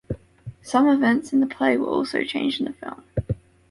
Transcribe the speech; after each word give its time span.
Some 0.63 0.87
events 0.87 1.31
in 1.31 1.41
the 1.41 1.45
play 1.45 1.77
were 1.77 1.85
also 1.85 2.23
changed 2.23 2.59
in 2.59 2.65
the 2.65 2.73
film. 2.73 3.03